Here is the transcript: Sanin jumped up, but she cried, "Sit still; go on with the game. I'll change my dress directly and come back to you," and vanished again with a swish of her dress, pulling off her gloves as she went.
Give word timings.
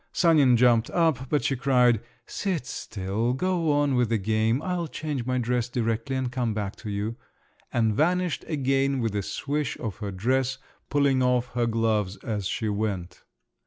Sanin 0.11 0.57
jumped 0.57 0.89
up, 0.89 1.29
but 1.29 1.43
she 1.43 1.55
cried, 1.55 2.01
"Sit 2.25 2.65
still; 2.65 3.33
go 3.33 3.71
on 3.71 3.93
with 3.93 4.09
the 4.09 4.17
game. 4.17 4.59
I'll 4.63 4.87
change 4.87 5.27
my 5.27 5.37
dress 5.37 5.69
directly 5.69 6.15
and 6.15 6.31
come 6.31 6.55
back 6.55 6.75
to 6.77 6.89
you," 6.89 7.17
and 7.71 7.93
vanished 7.93 8.43
again 8.47 8.99
with 8.99 9.15
a 9.15 9.21
swish 9.21 9.77
of 9.77 9.97
her 9.97 10.09
dress, 10.09 10.57
pulling 10.89 11.21
off 11.21 11.49
her 11.53 11.67
gloves 11.67 12.15
as 12.23 12.47
she 12.47 12.67
went. 12.67 13.21